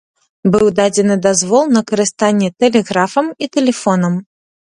[0.53, 4.19] Быў дадзены дазвол на карыстанне тэлеграфам і тэлефонам.